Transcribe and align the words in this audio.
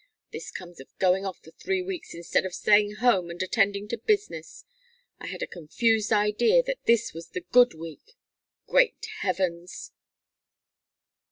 This 0.31 0.49
comes 0.49 0.79
of 0.79 0.97
going 0.97 1.27
off 1.27 1.37
for 1.43 1.51
three 1.51 1.83
weeks 1.83 2.15
instead 2.15 2.43
of 2.43 2.55
staying 2.55 2.93
at 2.93 2.97
home 3.01 3.29
and 3.29 3.39
attending 3.39 3.87
to 3.89 3.99
business. 3.99 4.65
I 5.19 5.27
had 5.27 5.43
a 5.43 5.45
confused 5.45 6.11
idea 6.11 6.63
that 6.63 6.83
this 6.85 7.13
was 7.13 7.27
the 7.29 7.41
'good 7.41 7.75
week.' 7.75 8.17
Great 8.65 9.05
heavens!" 9.19 9.91